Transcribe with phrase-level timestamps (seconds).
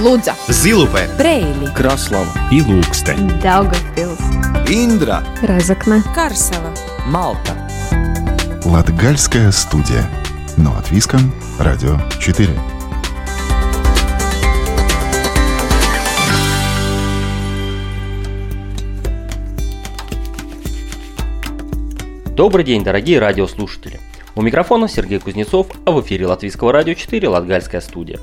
[0.00, 3.28] Лудза, Зилупе, Брейли, Краслава и Лукстен.
[3.42, 4.18] Daugavpils,
[4.66, 6.72] Индра Разокна, Карсела.
[7.04, 7.68] Малта
[8.64, 10.08] Латгальская студия.
[10.56, 12.48] Но от Виском, Радио 4.
[22.34, 24.00] Добрый день, дорогие радиослушатели.
[24.34, 28.18] У микрофона Сергей Кузнецов, а в эфире Латвийского радио 4 Латгальская студия.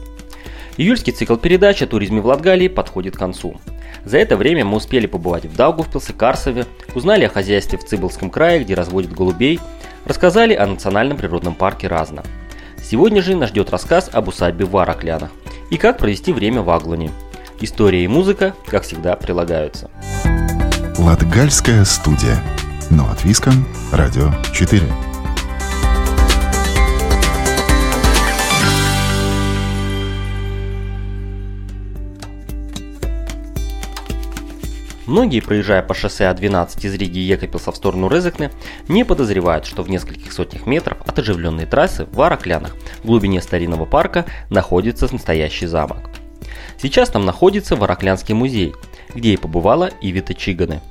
[0.78, 3.60] Июльский цикл передач о туризме в Латгалии подходит к концу.
[4.06, 8.64] За это время мы успели побывать в Даугавпилсе, Карсове, узнали о хозяйстве в Цибылском крае,
[8.64, 9.60] где разводят голубей,
[10.06, 12.24] рассказали о национальном природном парке Разно.
[12.82, 15.32] Сегодня же нас ждет рассказ об усадьбе в Вараклянах
[15.72, 17.10] и как провести время в Аглуне.
[17.60, 19.90] История и музыка, как всегда, прилагаются.
[21.00, 22.38] Латгальская студия.
[22.92, 25.07] Но от Виском, Радио 4.
[35.08, 38.52] Многие, проезжая по шоссе А12 из Риги и Екапилса в сторону Резекне,
[38.90, 43.86] не подозревают, что в нескольких сотнях метров от оживленной трассы в Араклянах в глубине старинного
[43.86, 46.10] парка находится настоящий замок.
[46.78, 48.76] Сейчас там находится Вараклянский музей,
[49.16, 50.82] где и побывала Ивита Чиганы.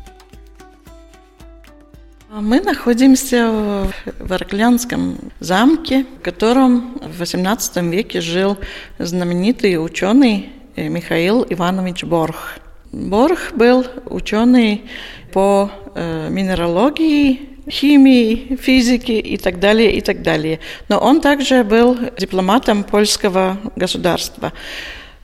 [2.31, 8.57] Мы находимся в Варклянском замке, в котором в XVIII веке жил
[8.99, 12.59] знаменитый ученый Михаил Иванович Борх.
[12.97, 14.85] Борх был ученый
[15.31, 20.61] по э, минералогии, химии, физике и так далее, и так далее.
[20.89, 24.55] Но он также был дипломатом польского государства.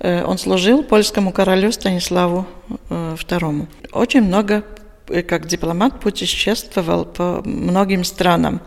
[0.00, 2.46] Э, он служил польскому королю Станиславу
[2.90, 3.66] э, II.
[3.92, 4.64] Очень много
[5.26, 8.60] как дипломат путешествовал по многим странам.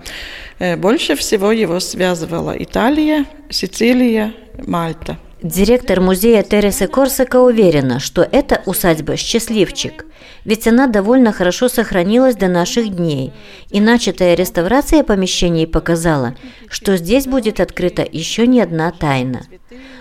[0.78, 4.34] Больше всего его связывала Италия, Сицилия,
[4.66, 5.18] Мальта.
[5.46, 10.08] Директор музея Тереса Корсака уверена, что эта усадьба– счастливчик,
[10.44, 13.32] ведь она довольно хорошо сохранилась до наших дней,
[13.70, 16.34] и начатая реставрация помещений показала,
[16.68, 19.44] что здесь будет открыта еще не одна тайна.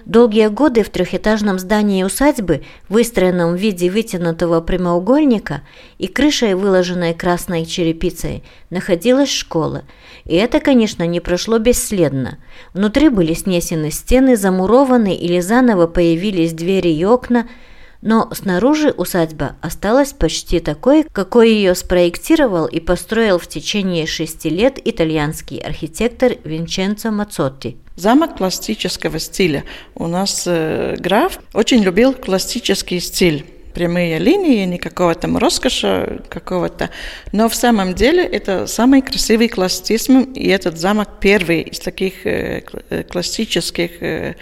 [0.04, 5.62] Долгие годы в трехэтажном здании усадьбы, выстроенном в виде вытянутого прямоугольника
[5.98, 9.84] и крышей, выложенной красной черепицей, находилась школа.
[10.24, 12.38] И это, конечно, не прошло бесследно.
[12.74, 17.48] Внутри были снесены стены, замурованы или заново появились двери и окна,
[18.04, 24.78] но снаружи усадьба осталась почти такой, какой ее спроектировал и построил в течение шести лет
[24.84, 27.78] итальянский архитектор Винченцо Мацотти.
[27.96, 29.64] Замок классического стиля.
[29.94, 36.90] У нас э, граф очень любил классический стиль прямые линии, никакого там роскоши какого-то.
[37.32, 42.62] Но в самом деле это самый красивый классицизм, и этот замок первый из таких э,
[43.10, 44.34] классических э,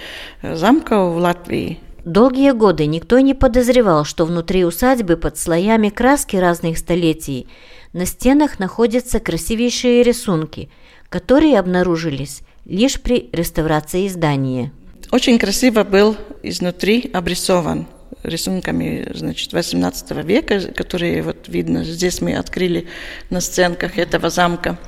[0.42, 1.78] замков в Латвии.
[2.04, 7.46] Долгие годы никто не подозревал, что внутри усадьбы под слоями краски разных столетий
[7.92, 10.68] на стенах находятся красивейшие рисунки,
[11.08, 14.72] которые обнаружились лишь при реставрации здания.
[15.12, 17.86] Очень красиво был изнутри обрисован
[18.24, 22.88] рисунками значит, 18 века, которые вот видно, здесь мы открыли
[23.30, 24.78] на стенках этого замка.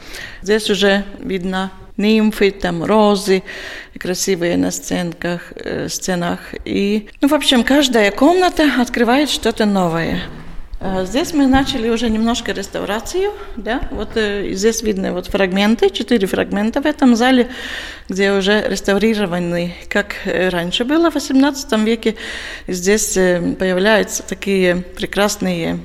[0.42, 3.43] Здесь уже видно нимфы, там розы
[3.99, 6.41] красивые на стенках, э, стенах.
[6.65, 10.22] И, ну, в общем, каждая комната открывает что-то новое.
[10.87, 16.27] А здесь мы начали уже немножко реставрацию, да, вот э, здесь видны вот фрагменты, четыре
[16.27, 17.49] фрагмента в этом зале,
[18.11, 22.16] где уже реставрированы, как раньше было в XVIII веке.
[22.69, 25.78] Здесь э, появляются такие прекрасные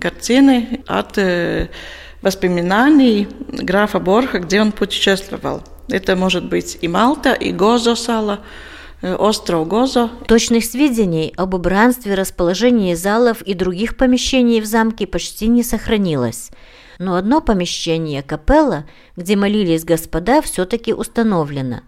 [0.00, 1.68] картины от э,
[2.22, 5.62] воспоминаний графа Борха, где он путешествовал.
[5.88, 8.40] Это может быть и Малта, и Гозо-Сала,
[9.02, 10.10] э, остров Гозо.
[10.26, 16.50] Точных сведений об убранстве, расположении залов и других помещений в замке почти не сохранилось.
[16.98, 21.80] Но одно помещение, капелла, где молились господа, все-таки установлено.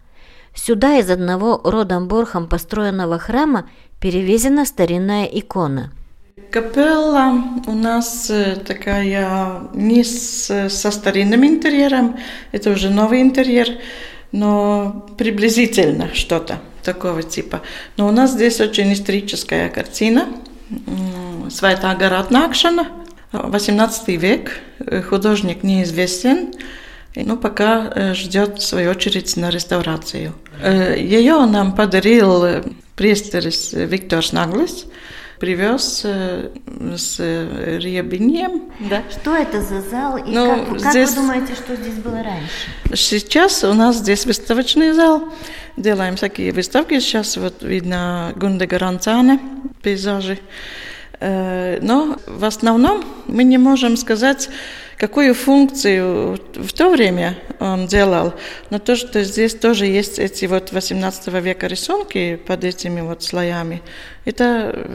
[0.55, 3.69] Сюда из одного родом Борхом построенного храма
[4.01, 5.92] перевезена старинная икона–
[6.50, 12.16] Капелла у нас э, такая не с, со старинным интерьером,
[12.53, 13.68] это уже новый интерьер,
[14.33, 17.60] но приблизительно что-то такого типа.
[17.98, 20.28] Но у нас здесь очень историческая картина.
[21.50, 22.89] Святая гора Накшана,
[23.33, 26.54] 18 век, э, художник неизвестен,
[27.15, 30.34] но пока э, ждет свою очередь на реставрацию.
[30.65, 32.65] Ее нам подарил
[32.97, 34.86] престерис Виктор Наглис,
[35.39, 36.51] привез э,
[36.97, 38.63] с ребенем.
[38.91, 39.03] Да.
[39.11, 42.97] Что это за зал и Ну, как, как здесь- вы думаете, что здесь было раньше?
[42.97, 45.23] Сейчас у нас здесь выставочный зал.
[45.77, 46.99] Делаем всякие выставки.
[47.01, 49.39] Сейчас вот видно Гунда Гаранцана,
[49.83, 50.39] пейзажи.
[51.21, 54.49] Э, Но в основном мы не можем сказать,
[54.98, 58.34] какую функцию в то время он делал.
[58.71, 63.80] Но то, что здесь тоже есть эти вот 18 века рисунки под этими вот слоями,
[64.24, 64.86] это э,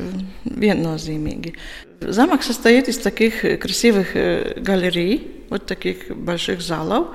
[0.46, 1.56] viennozīmīgi.
[2.02, 7.08] Замок состоит из таких красивых э, галерей, вот таких больших залов,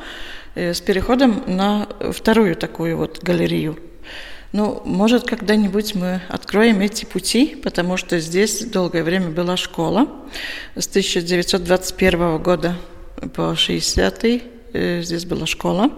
[0.54, 3.76] э, с переходом на вторую такую вот галерею.
[4.52, 10.08] Ну, может, когда-нибудь мы откроем эти пути, потому что здесь долгое время была школа.
[10.74, 12.74] С 1921 года
[13.34, 14.24] по 60
[14.72, 15.90] э, здесь была школа.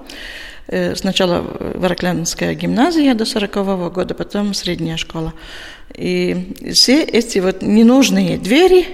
[0.66, 1.44] Э, Сначала
[1.74, 5.32] Вороклянская гимназия до 40 года, потом средняя школа.
[5.94, 8.86] И все эти вот ненужные двери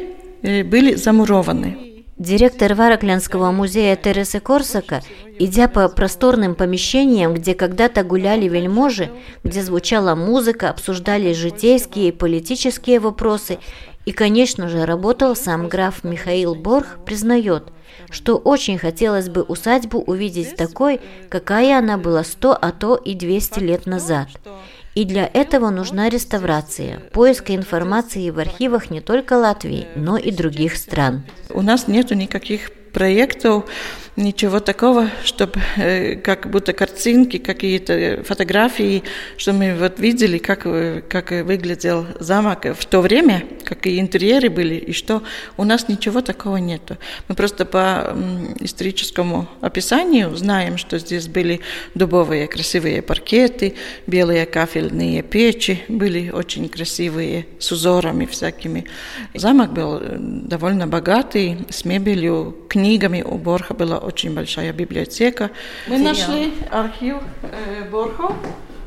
[0.43, 2.05] э, были замурованы.
[2.19, 5.03] Директор Вараклянского музея Тересы Корсака,
[5.39, 9.11] идя по просторным помещениям, где когда-то гуляли вельможи,
[9.45, 13.59] где звучала музыка, обсуждались житейские и политические вопросы,
[14.05, 17.65] и, конечно же, работал сам граф Михаил Борх, признает,
[18.11, 23.59] что очень хотелось бы усадьбу увидеть такой, какая она была 100, а то и 200
[23.59, 24.29] лет назад.
[24.95, 30.77] И для этого нужна реставрация, поиск информации в архивах не только Латвии, но и других
[30.77, 31.25] стран.
[31.51, 33.65] У нас нету никаких проектов,
[34.17, 39.03] ничего такого, чтобы э, как будто картинки, какие-то фотографии,
[39.37, 44.75] что мы вот видели, как, э, как выглядел замок в то время, какие интерьеры были
[44.75, 45.23] и что.
[45.57, 46.97] У нас ничего такого нету.
[47.29, 48.17] Мы просто по
[48.61, 51.61] историческому описанию знаем, что здесь были
[51.95, 53.75] дубовые красивые паркеты,
[54.07, 58.87] белые кафельные печи, были очень красивые, с узорами всякими.
[59.35, 63.23] Замок был э, довольно богатый, с мебелью, книгами.
[63.23, 65.51] У Борха была очень большая библиотека.
[65.89, 68.35] Мы нашли архив э, Борха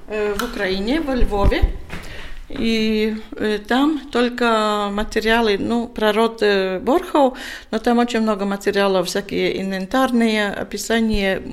[0.07, 1.61] э, в Украине, во Львове.
[2.49, 7.37] И э, там только материалы, ну, про род э, Борхов,
[7.69, 11.43] но там очень много материалов, всякие инвентарные описания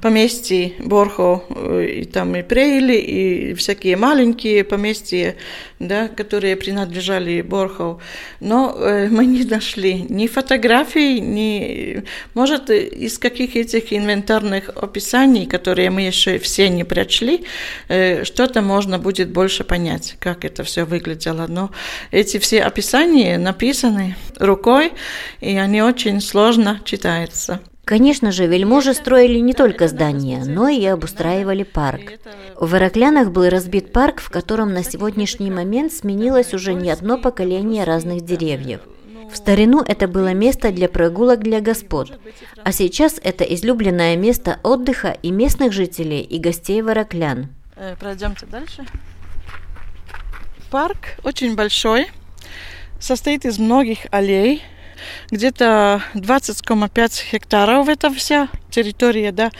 [0.00, 5.34] поместьй Борхов, э, и там и Прейли, и всякие маленькие поместья,
[5.78, 8.02] да, которые принадлежали Борхов.
[8.40, 15.90] Но э, мы не нашли ни фотографий, ни, может, из каких этих инвентарных описаний, которые
[15.90, 17.44] мы еще все не прочли,
[17.88, 21.46] э, что-то можно будет больше понять, как это все выглядело.
[21.48, 21.70] Но
[22.10, 24.92] эти все описания написаны рукой,
[25.40, 27.60] и они очень сложно читаются.
[27.86, 32.14] Конечно же, вельможи строили не только здания, но и обустраивали парк.
[32.58, 37.84] В Вороклянах был разбит парк, в котором на сегодняшний момент сменилось уже не одно поколение
[37.84, 38.80] разных деревьев.
[39.32, 42.18] В старину это было место для прогулок для господ,
[42.64, 47.50] а сейчас это излюбленное место отдыха и местных жителей, и гостей Вороклян.
[47.76, 48.84] Э, Пройдемте дальше.
[50.72, 52.08] Парк очень большой,
[52.98, 54.64] состоит из многих аллей,
[55.30, 59.50] где-то 20,5 гектаров это вся территория, да,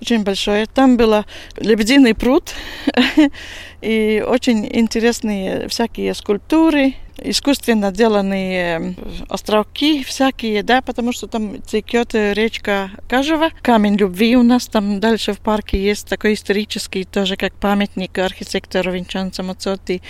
[0.00, 0.66] очень большое.
[0.66, 1.24] Там был
[1.56, 2.54] лебединый пруд
[3.80, 8.94] и очень интересные всякие скульптуры, искусственно деланные
[9.28, 13.50] островки всякие, да, потому что там текет речка Кажева.
[13.62, 18.92] Камень любви у нас там дальше в парке есть такой исторический, тоже как памятник архитектору
[18.92, 20.02] Винчанца Мацоти.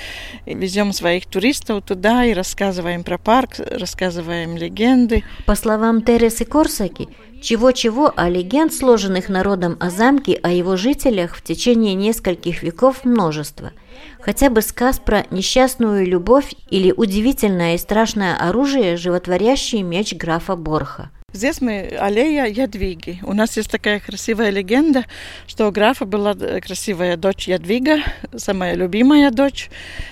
[0.46, 5.24] И Везем своих туристов туда и рассказываем про парк, рассказываем легенды.
[5.46, 7.08] По словам Тересы Корсаки,
[7.42, 13.72] чего-чего, а легенд, сложенных народом о замке, о его жителях в течение нескольких веков множество.
[14.20, 21.10] Хотя бы сказ про несчастную любовь или удивительное и страшное оружие, животворящий меч графа Борха.
[21.32, 23.18] Здесь мы аллея Ядвиги.
[23.22, 25.04] У нас есть такая красивая легенда,
[25.46, 28.02] что у графа была красивая дочь Ядвига,
[28.36, 29.70] самая любимая дочь,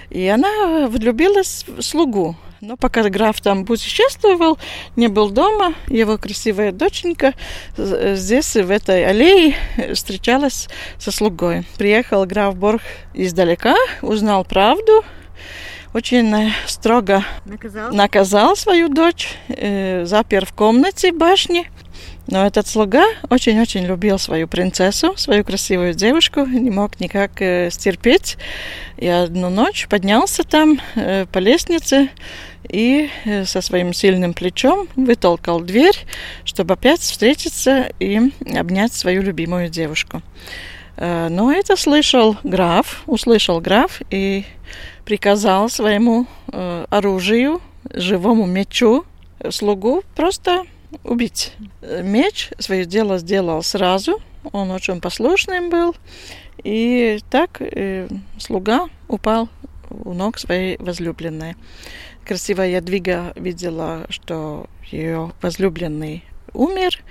[0.09, 2.37] и она влюбилась в слугу.
[2.61, 4.59] Но пока граф там путешествовал,
[4.95, 7.33] не был дома, его красивая доченька
[7.79, 9.55] здесь, в этой аллее,
[9.95, 11.65] встречалась со слугой.
[11.79, 12.83] Приехал граф Борг
[13.15, 15.03] издалека, узнал правду,
[15.95, 21.71] очень строго наказал, наказал свою дочь, э, запер в комнате башни.
[22.27, 28.37] Но этот слуга очень-очень любил свою принцессу, свою красивую девушку, не мог никак э, стерпеть.
[28.99, 32.11] И одну ночь поднялся там э, по лестнице
[32.71, 35.97] и э, со своим сильным плечом вытолкал дверь,
[36.45, 38.21] чтобы опять встретиться и
[38.57, 40.23] обнять свою любимую девушку.
[40.97, 44.45] Э, но это слышал граф, услышал граф и
[45.05, 47.61] приказал своему э, оружию,
[47.93, 49.05] живому мечу,
[49.49, 50.65] слугу просто
[51.03, 51.55] убить.
[51.83, 54.21] Меч свое дело сделал сразу,
[54.53, 55.95] он очень послушным был,
[56.63, 57.61] и так
[58.39, 59.49] слуга упал
[59.91, 61.57] у ног своей возлюбленной.
[62.31, 66.23] Красивая Ядвига видела, что ее возлюбленный
[66.53, 67.03] умер,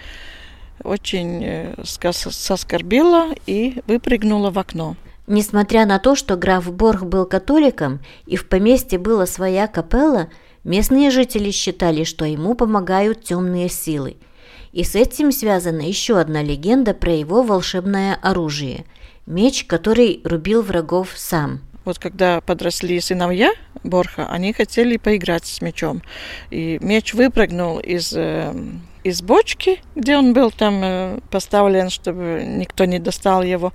[0.82, 4.96] очень э, соскорбила и выпрыгнула в окно.
[5.28, 10.30] Несмотря на то, что граф Борг был католиком и в поместье была своя капелла,
[10.64, 14.16] местные жители считали, что ему помогают темные силы.
[14.72, 18.86] И с этим связана еще одна легенда про его волшебное оружие–
[19.26, 21.60] меч, который рубил врагов сам–
[21.90, 23.52] вот когда подросли сыновья
[23.84, 26.02] Борха, они хотели поиграть с мечом.
[26.52, 28.54] И меч выпрыгнул из, э,
[29.04, 33.74] из бочки, где он был там э, поставлен, чтобы никто не достал его.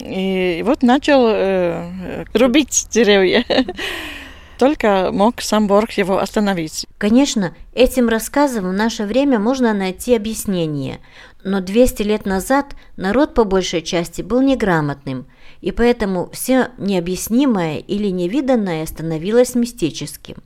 [0.00, 3.44] И вот начал э, рубить деревья.
[4.58, 6.86] Только мог сам Борг его остановить.
[6.98, 11.00] Конечно, этим рассказом в наше время можно найти объяснение.
[11.42, 15.26] Но 200 лет назад народ по большей части был неграмотным–
[15.62, 20.36] и поэтому все необъяснимое или невиданное становилось мистическим.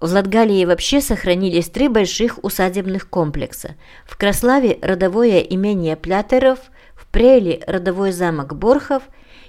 [0.00, 3.74] В Латгалии вообще сохранились три больших усадебных комплекса.
[4.06, 6.60] В Краславе– родовое имение Плятеров,
[6.94, 9.02] в Прейле– родовой замок Борхов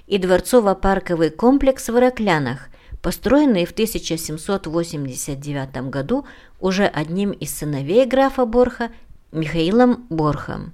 [0.08, 2.68] и дворцово-парковый комплекс в Ираклянах,
[3.00, 6.26] построенный в 1789 году
[6.58, 8.90] уже одним из сыновей графа Борха
[9.30, 10.72] Михаилом Борхом.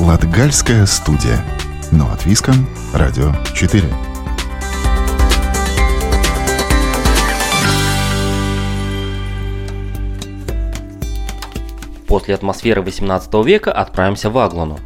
[0.00, 1.44] Латгальская студия–
[1.90, 3.84] но от Виском, Радио 4.
[12.06, 14.78] После атмосферы 18 века отправимся в Аглану.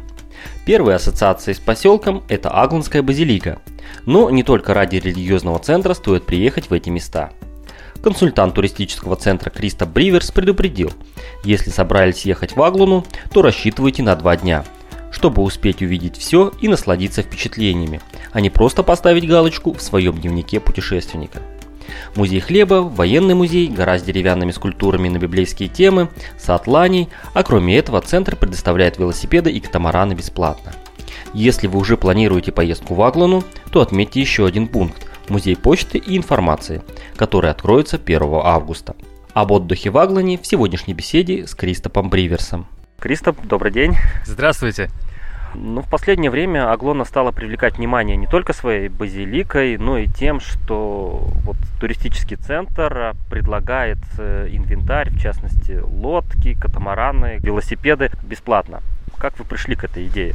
[0.65, 3.59] Первые ассоциации с поселком– это Агланская базилика.
[4.05, 7.31] Но не только ради религиозного центра стоит приехать в эти места.
[8.01, 10.91] Консультант туристического центра Криста Бриверс предупредил,
[11.45, 14.63] если собрались ехать в Аглану, то рассчитывайте на два дня–
[15.13, 18.01] чтобы успеть увидеть все и насладиться впечатлениями,
[18.31, 21.41] а не просто поставить галочку в своем дневнике путешественника.
[22.15, 27.77] Музей хлеба, военный музей, гора с деревянными скульптурами на библейские темы, сад ланей, а кроме
[27.77, 30.73] этого центр предоставляет велосипеды и катамараны бесплатно.
[31.33, 36.17] Если вы уже планируете поездку в Аглану, то отметьте еще один пункт– музей почты и
[36.17, 36.81] информации,
[37.15, 38.95] который откроется 1 августа.
[39.33, 42.67] Об отдыхе в Аглане в сегодняшней беседе с Кристопом Бриверсом.
[43.03, 43.97] Кристоп, добрый день.
[44.23, 44.89] Здравствуйте.
[45.55, 50.39] Ну, в последнее время Аглона стала привлекать внимание не только своей базиликой, но и тем,
[50.39, 58.79] что вот туристический центр предлагает э, инвентарь, в частности лодки, катамараны, велосипеды бесплатно.
[59.17, 60.33] Как вы пришли к этой идее?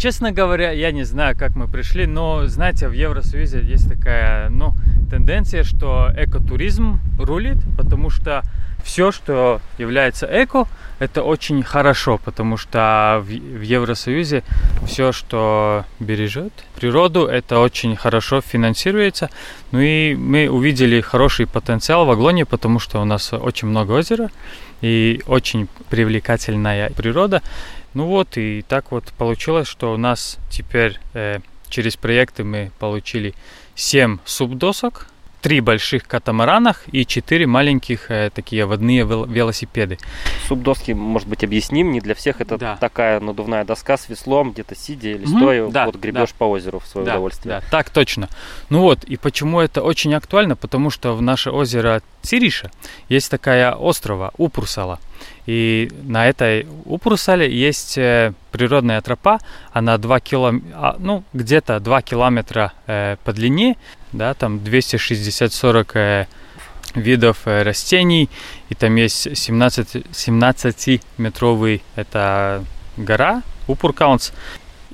[0.00, 4.74] Честно говоря, я не знаю, как мы пришли, но, знаете, в Евросоюзе есть такая, ну,
[5.08, 8.42] тенденция, что экотуризм рулит, потому что
[8.86, 10.66] все, что является эко,
[11.00, 14.44] это очень хорошо, потому что в, в Евросоюзе
[14.86, 19.28] все, что бережет природу, это очень хорошо финансируется.
[19.72, 24.30] Ну и мы увидели хороший потенциал в Аглоне, потому что у нас очень много озера
[24.80, 27.42] и очень привлекательная природа.
[27.92, 33.34] Ну вот, и так вот получилось, что у нас теперь э, через проекты мы получили
[33.74, 35.08] 7 субдосок,
[35.46, 39.96] три больших катамаранах и четыре маленьких э, такие водные велосипеды.
[40.48, 42.76] Субдоски, может быть, объясним, не для всех это да.
[42.80, 45.36] такая надувная доска с веслом, где-то сидя или mm-hmm.
[45.36, 46.34] стоя, да, вот гребешь да.
[46.36, 47.60] по озеру в свое да, удовольствие.
[47.60, 48.28] Да, так точно.
[48.70, 50.56] Ну вот, и почему это очень актуально?
[50.56, 52.72] Потому что в наше озеро Цириша
[53.08, 54.98] есть такая острова Упурсала.
[55.46, 59.38] И на этой Упрусале есть э, природная тропа,
[59.72, 60.64] она 2 килом...
[60.98, 63.76] ну, где-то 2 километра э, по длине,
[64.16, 66.26] да, там 260-40 э,
[66.94, 68.28] видов э, растений,
[68.68, 72.64] и там есть 17, 17-метровый, это
[72.96, 74.32] гора, Упуркаунс.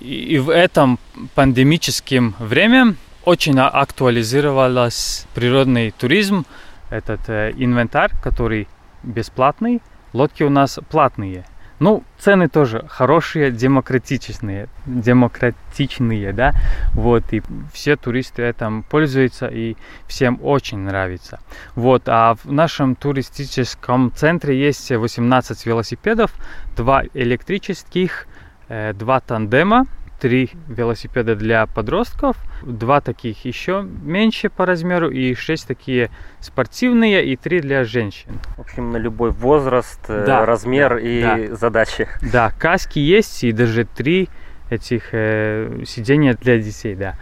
[0.00, 0.98] И, и в этом
[1.34, 6.44] пандемическом время очень актуализировался природный туризм,
[6.90, 8.68] этот э, инвентарь, который
[9.02, 9.80] бесплатный,
[10.12, 11.46] Лодки у нас платные.
[11.82, 16.52] Ну, цены тоже хорошие, демократичные, демократичные, да,
[16.94, 19.74] вот, и все туристы этим пользуются, и
[20.06, 21.40] всем очень нравится.
[21.74, 26.32] Вот, а в нашем туристическом центре есть 18 велосипедов,
[26.76, 28.28] два электрических,
[28.68, 29.88] э, два тандема,
[30.22, 37.34] три велосипеда для подростков, два таких еще меньше по размеру и шесть такие спортивные и
[37.36, 38.38] три для женщин.
[38.56, 41.56] В общем, на любой возраст, э, да, размер да, и да.
[41.56, 42.06] задачи.
[42.22, 44.28] Да, каски есть и даже три
[44.70, 47.16] этих э, сидений для детей, да.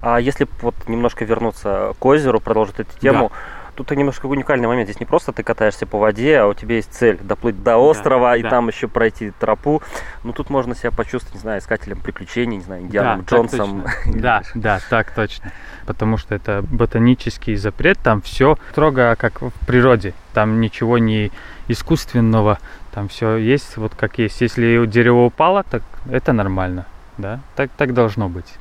[0.00, 3.63] А если вот немножко вернуться к озеру, продолжить эту тему, да.
[3.74, 4.88] Тут немножко уникальный момент.
[4.88, 8.30] Здесь не просто ты катаешься по воде, а у тебя есть цель доплыть до острова
[8.30, 8.50] да, и да.
[8.50, 9.82] там еще пройти тропу.
[10.22, 13.84] Ну тут можно себя почувствовать, не знаю, искателем приключений, не знаю, Индианом да, Джонсом.
[14.06, 15.52] Да, да, так точно.
[15.86, 20.14] Потому что это ботанический запрет, там все строго как в природе.
[20.32, 21.30] Там ничего не
[21.68, 22.58] искусственного,
[22.92, 24.40] там все есть вот как есть.
[24.40, 26.86] Если дерево упало, так это нормально,
[27.18, 28.54] да, так, так должно быть.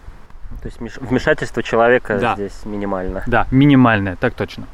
[0.61, 2.35] То есть вмешательство человека да.
[2.35, 3.23] здесь минимально.
[3.27, 4.65] Да, минимальное, так точно.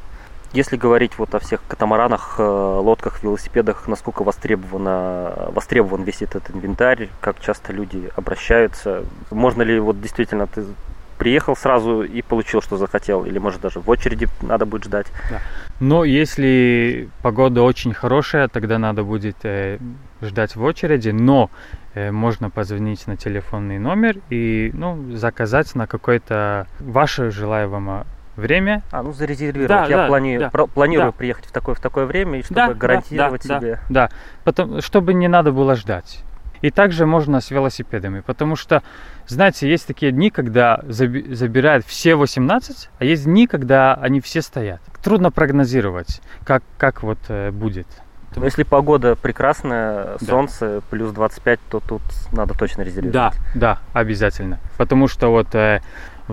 [0.52, 7.08] Если говорить вот о всех катамаранах, э, лодках, велосипедах, насколько востребовано, востребован весь этот инвентарь,
[7.20, 10.64] как часто люди обращаются, можно ли вот действительно ты
[11.18, 15.06] приехал сразу и получил, что захотел, или может даже в очереди надо будет ждать.
[15.28, 15.40] Да.
[15.78, 19.78] Но если погода очень хорошая, тогда надо будет э,
[20.22, 21.50] ждать в очереди, но
[21.92, 28.06] Э, можно позвонить на телефонный номер и ну, заказать на какое-то ваше желаемое
[28.40, 28.82] время.
[28.90, 29.68] А, ну зарезервировать.
[29.68, 30.38] Да, Я да, плани...
[30.38, 30.66] да, про...
[30.66, 31.16] планирую да.
[31.16, 33.78] приехать в такое, в такое время, и чтобы да, гарантировать да, себе.
[33.88, 34.10] Да, да,
[34.44, 36.24] Потом, чтобы не надо было ждать.
[36.62, 38.82] И также можно с велосипедами, потому что,
[39.26, 44.42] знаете, есть такие дни, когда заби- забирают все 18, а есть дни, когда они все
[44.42, 44.80] стоят.
[45.02, 47.86] Трудно прогнозировать, как, как вот э, будет.
[48.36, 50.26] Но если погода прекрасная, да.
[50.26, 53.12] солнце плюс 25, то тут надо точно резервировать.
[53.12, 54.60] Да, да, обязательно.
[54.76, 55.80] Потому что вот э,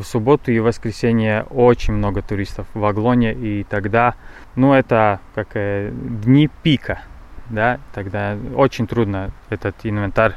[0.01, 4.16] в субботу и воскресенье очень много туристов в Аглоне, и тогда,
[4.56, 7.01] ну, это как э, дни пика,
[7.50, 10.36] да, тогда очень трудно этот инвентарь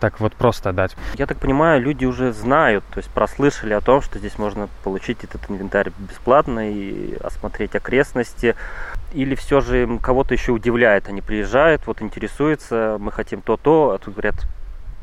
[0.00, 0.96] так вот просто дать.
[1.14, 5.24] Я так понимаю, люди уже знают, то есть прослышали о том, что здесь можно получить
[5.24, 8.54] этот инвентарь бесплатно и осмотреть окрестности.
[9.12, 14.14] Или все же кого-то еще удивляет, они приезжают, вот интересуются, мы хотим то-то, а тут
[14.14, 14.46] говорят,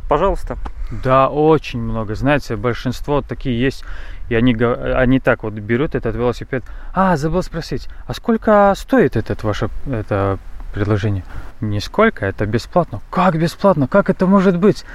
[0.08, 0.58] пожалуйста.
[1.04, 2.16] Да, очень много.
[2.16, 3.84] Знаете, большинство такие есть,
[4.30, 6.64] и они, они так вот берут этот велосипед.
[6.94, 10.38] А, забыл спросить, а сколько стоит этот ваше это
[10.74, 11.24] предложение?
[11.62, 13.02] Нисколько, это бесплатно.
[13.10, 13.88] Как бесплатно?
[13.88, 14.86] Как это может быть?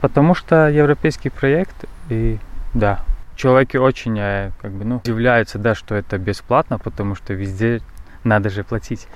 [0.00, 2.38] Потому что европейский проект, и
[2.74, 3.00] да,
[3.36, 7.80] человеки очень э, как бы, ну, удивляются, да, что это бесплатно, потому что везде
[8.24, 9.06] надо же платить.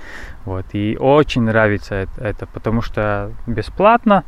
[0.45, 0.65] Вот.
[0.73, 4.23] И очень нравится это, потому что бесплатно,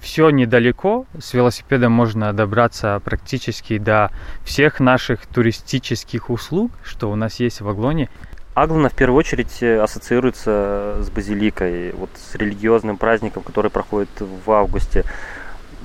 [0.00, 4.10] все недалеко, с велосипедом можно добраться практически до
[4.44, 8.08] всех наших туристических услуг, что у нас есть в Аглоне.
[8.54, 14.50] Аглона в первую очередь э, ассоциируется с базиликой, вот с религиозным праздником, который проходит в
[14.50, 15.04] августе.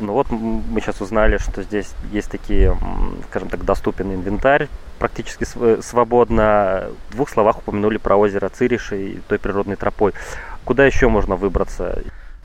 [0.02, 2.76] Ну вот мы сейчас узнали, что здесь есть такие,
[3.30, 4.68] скажем так, доступен инвентарь,
[5.00, 5.46] практически
[5.82, 6.88] свободно.
[7.10, 10.14] В двух словах упомянули про озеро Цириши и той природной тропой.
[10.66, 12.02] Куда еще можно выбраться?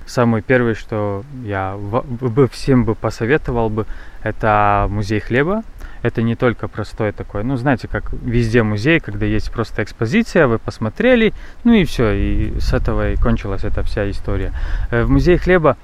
[0.06, 3.86] Самое первое, что я бы всем бы посоветовал бы,
[4.22, 5.64] это музей хлеба.
[6.02, 10.60] Это не только простой такой, ну знаете, как везде музей, когда есть просто экспозиция, вы
[10.60, 11.32] посмотрели,
[11.64, 14.52] ну и все, и с этого и кончилась эта вся история.
[14.92, 15.76] Э, в музее хлеба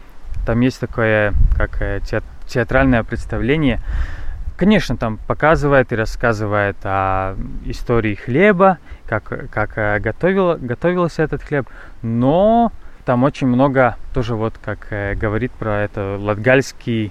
[0.45, 2.01] там есть такое, как э,
[2.47, 3.81] театральное представление,
[4.63, 11.69] Конечно, там показывает и рассказывает о истории хлеба, как, как э, готовил, готовился этот хлеб,
[12.03, 12.71] но
[13.05, 17.11] там очень много тоже вот как э, говорит про это латгальский,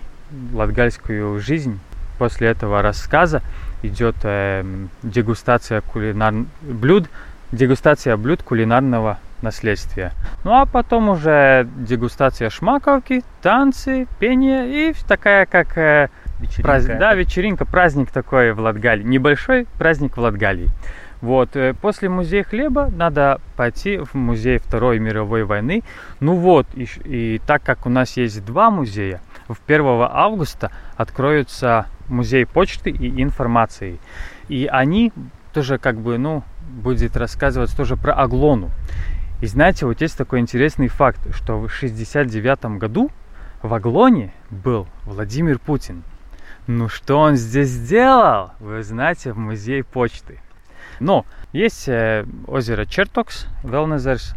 [0.54, 1.78] латгальскую жизнь.
[2.20, 3.42] После этого рассказа
[3.82, 4.64] идет э,
[5.04, 6.34] дегустация кулинар...
[6.62, 7.10] блюд,
[7.52, 10.12] дегустация блюд кулинарного наследствия.
[10.44, 16.10] Ну а потом уже дегустация шмаковки, танцы, пение и такая как э,
[16.42, 16.64] Вечеринка.
[16.64, 16.86] Праз...
[16.86, 19.04] Да, вечеринка, праздник такой в Латгалии.
[19.04, 20.70] Небольшой праздник в Латгалии.
[21.22, 25.84] Вот, э, после музея хлеба надо пойти в музей Второй мировой войны.
[26.20, 31.86] Ну вот, и, и так как у нас есть два музея, в 1 августа откроются
[32.08, 34.00] музей почты и информации.
[34.48, 35.14] И они
[35.54, 38.72] тоже как бы, ну, будет рассказывать тоже про Аглону.
[39.42, 43.10] И знаете, вот есть такой интересный факт, что в 69 году
[43.64, 46.04] в Аглоне был Владимир Путин.
[46.68, 48.52] Ну что он здесь сделал?
[48.60, 50.40] Вы знаете, в музее почты.
[51.00, 54.36] Но есть э, озеро Чертокс, Велнезерс,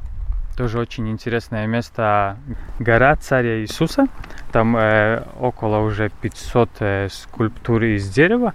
[0.56, 2.38] тоже очень интересное место.
[2.78, 4.06] Гора Царя Иисуса.
[4.52, 8.54] Там э, около уже 500 э, скульптур из дерева.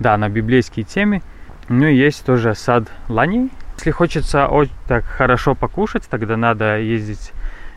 [0.00, 1.22] Да, на библейские темы.
[1.68, 3.50] Ну и есть тоже сад ланей.
[3.76, 7.32] Если хочется очень так хорошо покушать, тогда надо ездить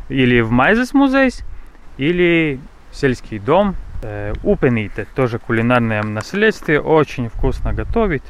[0.09, 1.31] или в Майзес музей,
[1.97, 2.59] или
[2.91, 8.23] в сельский дом Э, Упените, тоже кулинарное наследствие, очень вкусно готовить.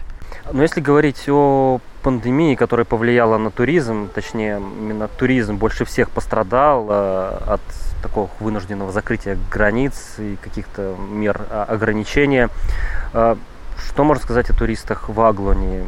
[0.51, 6.87] Но если говорить о пандемии, которая повлияла на туризм, точнее, именно туризм больше всех пострадал
[6.89, 7.61] э, от
[8.01, 12.49] такого вынужденного закрытия границ и каких-то мер а, ограничения.
[13.77, 15.83] Что можно сказать о туристах в Аглоне?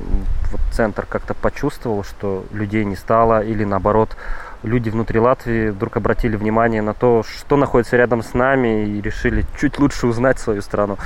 [0.52, 4.16] Вот центр как-то почувствовал, что людей не стало, или наоборот,
[4.64, 9.46] люди внутри Латвии вдруг обратили внимание на то, что находится рядом с нами, и решили
[9.60, 10.98] чуть лучше узнать свою страну.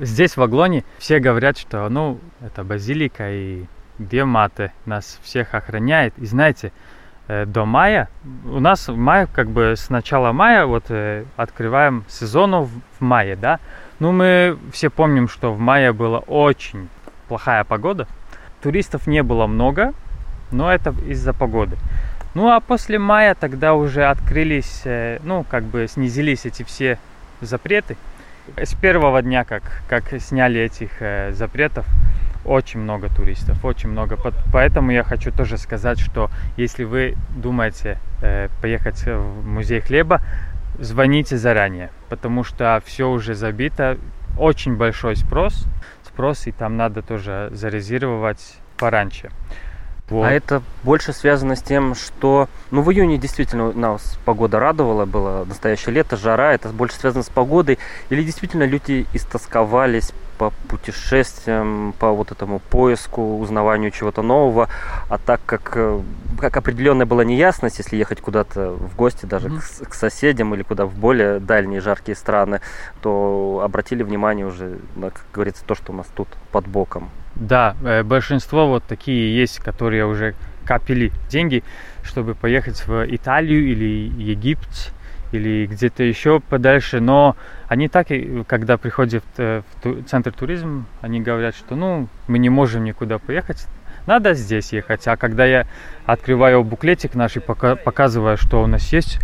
[0.00, 3.64] Здесь, в Аглоне, все говорят, что, ну, это базилика и
[3.98, 6.14] две маты нас всех охраняет.
[6.16, 6.72] И знаете,
[7.28, 8.08] э, до мая,
[8.44, 12.62] у нас в мае, как бы с начала мая, вот э, открываем сезону
[12.98, 13.60] в мае, да,
[14.00, 16.88] ну, мы все помним, что в мае была очень
[17.28, 18.08] плохая погода.
[18.62, 19.94] Туристов не было много,
[20.50, 21.76] но это из-за погоды.
[22.34, 26.98] Ну а после мая тогда уже открылись, э, ну как бы снизились эти все
[27.40, 27.96] запреты.
[28.56, 31.86] С первого дня, как, как сняли этих э, запретов,
[32.44, 34.16] очень много туристов, очень много.
[34.52, 40.22] Поэтому я хочу тоже сказать, что если вы думаете э, поехать в музей хлеба,
[40.80, 43.98] звоните заранее, потому что все уже забито,
[44.38, 45.66] очень большой спрос,
[46.02, 49.30] спрос и там надо тоже зарезервировать пораньше.
[50.10, 50.26] Вот.
[50.26, 55.44] А это больше связано с тем, что, ну, в июне действительно нас погода радовала, было
[55.44, 62.12] настоящее лето, жара, это больше связано с погодой, или действительно люди истосковались по путешествиям, по
[62.12, 64.68] вот этому поиску, узнаванию чего-то нового,
[65.10, 66.00] а так как, э,
[66.40, 69.84] как определенная была неясность, если ехать куда-то в гости, даже mm-hmm.
[69.86, 72.62] к, к соседям или куда в более дальние жаркие страны,
[73.02, 77.10] то обратили внимание уже, на, как говорится, то, что у нас тут под боком.
[77.40, 80.34] Да, э, большинство вот такие есть, которые уже
[80.66, 81.64] копили деньги,
[82.02, 84.92] чтобы поехать в Италию или Египет
[85.32, 88.08] или где-то еще подальше, но они так,
[88.46, 89.62] когда приходят в
[90.06, 93.66] центр туризма, они говорят, что ну, мы не можем никуда поехать,
[94.06, 95.06] надо здесь ехать.
[95.06, 95.66] А когда я
[96.06, 99.18] открываю буклетик наш и показываю, что у нас есть,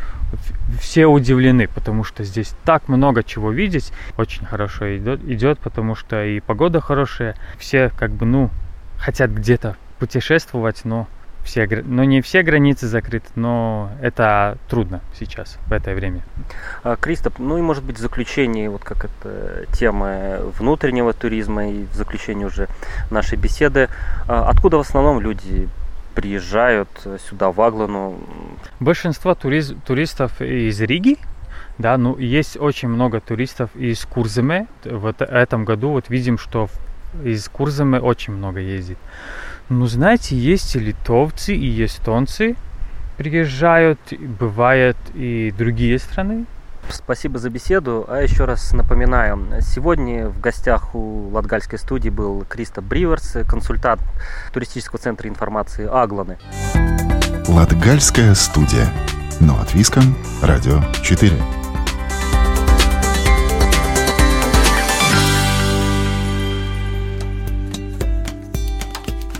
[0.80, 3.92] все удивлены, потому что здесь так много чего видеть.
[4.16, 7.36] Очень хорошо идет, идет, потому что и погода хорошая.
[7.58, 8.50] Все как бы, ну,
[8.98, 11.08] хотят где-то путешествовать, но
[11.46, 16.20] все, но не все границы закрыты, но это трудно сейчас, в это время.
[16.82, 21.86] А, Кристоп, ну и может быть в заключении, вот как это тема внутреннего туризма и
[21.86, 22.68] в заключении уже
[23.10, 23.88] нашей беседы,
[24.28, 25.68] а, откуда в основном люди
[26.14, 26.88] приезжают
[27.28, 28.18] сюда, в Аглану?
[28.80, 31.16] Большинство туриз, туристов из Риги,
[31.78, 34.66] да, ну есть очень много туристов из Курземе.
[34.84, 36.68] В этом году вот видим, что
[37.22, 38.98] из Курземе очень много ездит.
[39.68, 42.54] Ну, знаете, есть и литовцы, и эстонцы
[43.16, 43.98] приезжают,
[44.38, 46.46] бывают и другие страны.
[46.88, 48.04] Спасибо за беседу.
[48.08, 54.02] А еще раз напоминаю, сегодня в гостях у Латгальской студии был Кристоп Бриверс, консультант
[54.52, 56.38] туристического центра информации Агланы.
[57.48, 58.88] Латгальская студия.
[59.40, 60.16] Но от Виском.
[60.42, 61.32] Радио 4.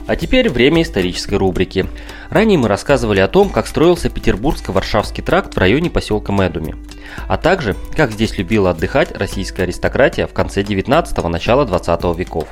[0.07, 1.87] А теперь время исторической рубрики.
[2.31, 6.77] Ранее мы рассказывали о том, как строился Петербургско-Варшавский тракт в районе поселка Медуми,
[7.29, 12.49] а также, как здесь любила отдыхать российская аристократия в конце 19-го, начала 20 веков.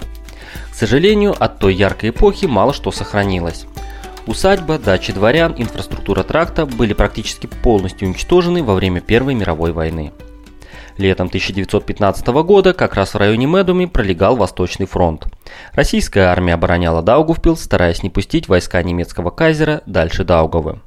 [0.71, 3.67] К сожалению, от той яркой эпохи мало что сохранилось.
[4.27, 10.12] Усадьба, дачи дворян, инфраструктура тракта были практически полностью уничтожены во время Первой мировой войны.
[10.96, 15.26] Летом 1915 года как раз в районе Медуми пролегал Восточный фронт.
[15.72, 20.80] Российская армия обороняла Даугавпилс, стараясь не пустить войска немецкого кайзера дальше Даугавы.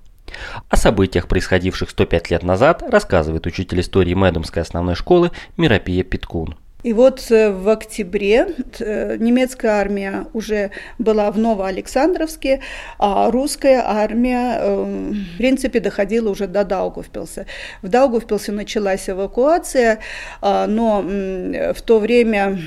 [0.69, 6.55] О событиях, происходивших 105 лет назад, рассказывает учитель истории Медумской основной школы Миропия Питкун.
[6.83, 8.47] И вот э, в октябре
[8.79, 12.61] э, немецкая армия уже была в Новоалександровске,
[12.99, 17.47] а русская армия, э, в принципе, доходила уже до Даугавпилса.
[17.81, 19.99] В Даугавпилсе началась эвакуация,
[20.41, 22.59] а, но в то время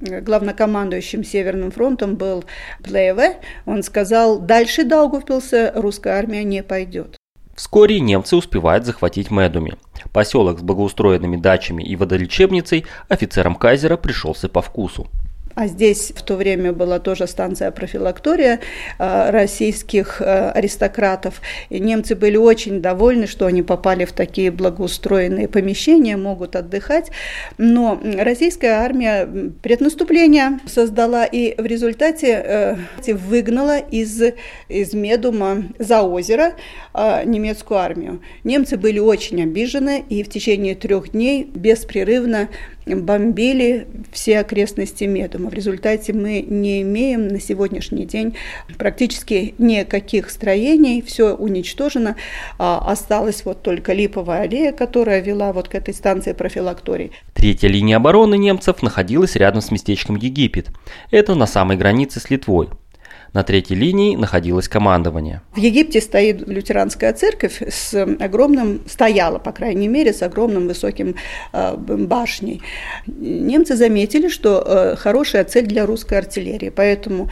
[0.00, 2.44] главнокомандующим Северным фронтом был
[2.82, 3.36] Плееве.
[3.64, 7.21] Он сказал, дальше Даугавпилса русская армия не пойдет.
[7.54, 9.74] Вскоре немцы успевают захватить Медуми.
[10.12, 15.08] Поселок с благоустроенными дачами и водолечебницей офицерам Кайзера пришелся по вкусу.
[15.54, 18.60] А здесь в то время была тоже станция профилактория
[18.98, 21.40] э, российских э, аристократов.
[21.68, 27.10] И немцы были очень довольны, что они попали в такие благоустроенные помещения, могут отдыхать.
[27.58, 29.28] Но российская армия
[29.62, 32.76] преднаступление создала и в результате э,
[33.12, 34.22] выгнала из,
[34.68, 36.54] из Медума за озеро
[36.94, 38.20] немецкую армию.
[38.44, 42.48] Немцы были очень обижены и в течение трех дней беспрерывно
[42.86, 45.50] бомбили все окрестности Медума.
[45.50, 48.36] В результате мы не имеем на сегодняшний день
[48.78, 52.16] практически никаких строений, все уничтожено,
[52.58, 57.12] а осталась вот только липовая аллея, которая вела вот к этой станции профилакторий.
[57.34, 60.68] Третья линия обороны немцев находилась рядом с местечком Египет.
[61.10, 62.68] Это на самой границе с Литвой.
[63.32, 65.40] На третьей линии находилось командование.
[65.52, 71.14] В Египте стоит лютеранская церковь с огромным, стояла, по крайней мере, с огромным высоким
[71.52, 72.60] э, башней.
[73.06, 77.30] Немцы заметили, что э, хорошая цель для русской артиллерии, поэтому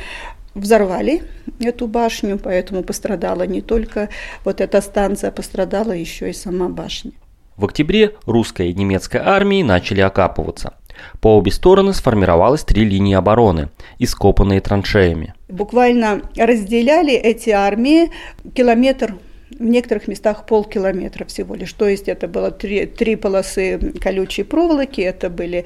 [0.54, 1.22] взорвали
[1.60, 4.08] эту башню, поэтому пострадала не только
[4.44, 7.12] вот эта станция, пострадала еще и сама башня.
[7.58, 10.79] В октябре русская и немецкая армии начали окапываться.
[11.20, 15.34] По обе стороны сформировалось три линии обороны, ископанные траншеями.
[15.48, 18.10] Буквально разделяли эти армии
[18.54, 19.14] километр
[19.58, 21.72] в некоторых местах полкилометра всего лишь.
[21.72, 25.64] То есть это было три, три полосы колючей проволоки, это были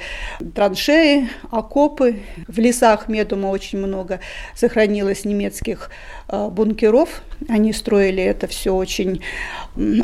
[0.54, 2.20] траншеи, окопы.
[2.48, 4.20] В лесах Медума очень много
[4.54, 5.90] сохранилось немецких
[6.28, 7.22] бункеров.
[7.48, 9.20] Они строили это все очень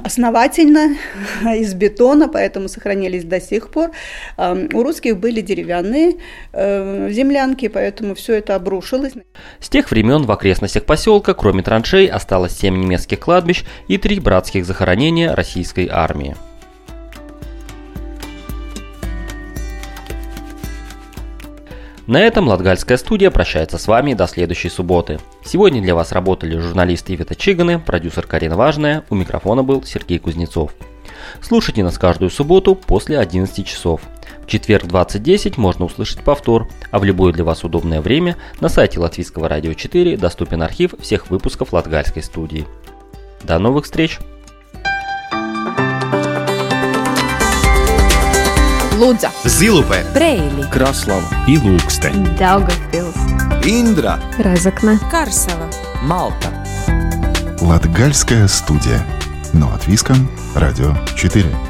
[0.04, 0.96] основательно,
[1.56, 3.90] из бетона, поэтому сохранились до сих пор.
[4.36, 6.16] Э, у русских были деревянные
[6.52, 9.12] э, землянки, поэтому все это обрушилось.
[9.60, 14.64] С тех времен в окрестностях поселка, кроме траншей, осталось семь немецких кладбищ и три братских
[14.64, 16.36] захоронения российской армии.
[22.10, 25.20] На этом Латгальская студия прощается с вами до следующей субботы.
[25.44, 30.72] Сегодня для вас работали журналисты Ивета Чиганы, продюсер Карина Важная, у микрофона был Сергей Кузнецов.
[31.40, 34.00] Слушайте нас каждую субботу после 11 часов.
[34.42, 38.98] В четверг 20.10 можно услышать повтор, а в любое для вас удобное время на сайте
[38.98, 42.66] Латвийского радио 4 доступен архив всех выпусков Латгальской студии.
[43.44, 44.18] До новых встреч!
[49.00, 53.16] Лудза, Zilupē, Preili, Kraslava и Lūksteņa, Daugavpils,
[53.64, 55.70] Индра, Разокна, Карсела,
[56.02, 56.52] Малта.
[57.62, 59.00] Латгальская студия.
[59.54, 61.69] Но от Виском, Радио 4.